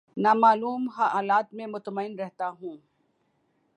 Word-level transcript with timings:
نا 0.17 0.33
معلوم 0.33 0.89
حالات 0.89 1.53
میں 1.53 1.67
مطمئن 1.67 2.19
رہتا 2.19 2.49
ہوں 2.49 2.77